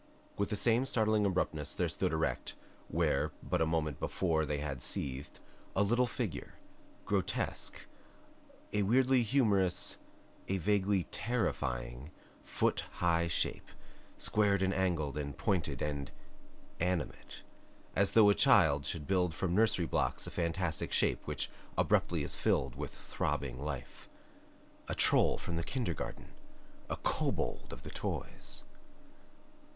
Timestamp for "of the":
27.71-27.91